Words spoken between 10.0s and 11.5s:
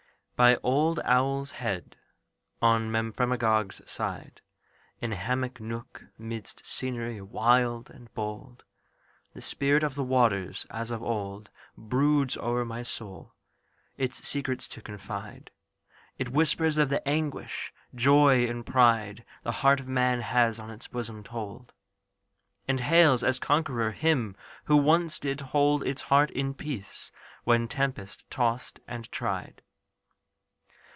waters, as of old,